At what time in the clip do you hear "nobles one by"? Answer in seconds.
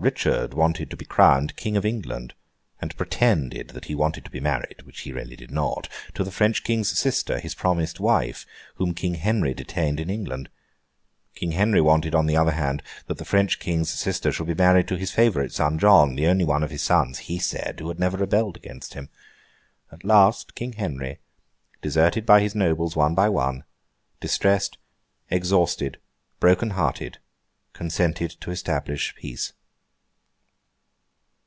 22.54-23.30